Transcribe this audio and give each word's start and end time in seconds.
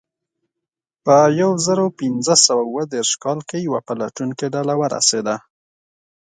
په 1.05 1.15
یو 1.41 1.51
زرو 1.65 1.85
پینځه 1.99 2.35
سوه 2.45 2.63
اوه 2.69 2.83
دېرش 2.93 3.11
کال 3.23 3.39
کې 3.49 3.57
یوه 3.67 3.79
پلټونکې 3.87 4.47
ډله 4.55 4.73
ورسېده. 4.77 5.35